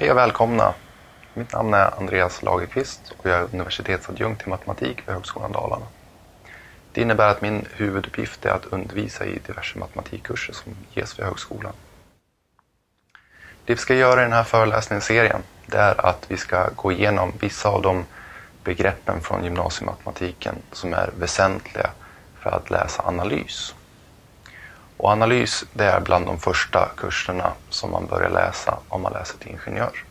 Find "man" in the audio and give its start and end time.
27.90-28.06, 29.02-29.12